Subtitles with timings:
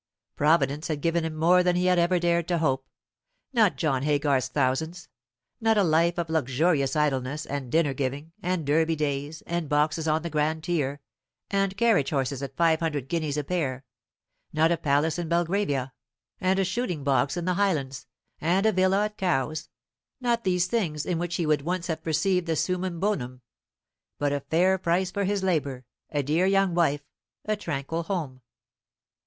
[0.35, 2.87] Providence had given him more than he had ever dared to hope;
[3.53, 5.09] not John Haygarth's thousands;
[5.59, 10.23] not a life of luxurious idleness, and dinner giving, and Derby days, and boxes on
[10.23, 11.01] the grand tier,
[11.51, 13.85] and carriage horses at five hundred guineas a pair;
[14.51, 15.93] not a palace in Belgravia,
[16.39, 18.07] and a shooting box in the Highlands,
[18.39, 19.69] and a villa at Cowes;
[20.19, 23.41] not these things, in which he would once have perceived the summum bonum;
[24.17, 27.05] but a fair price for his labour, a dear young wife,
[27.45, 28.41] a tranquil home.